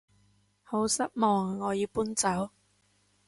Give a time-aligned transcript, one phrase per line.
[0.63, 2.49] 好失望我要搬走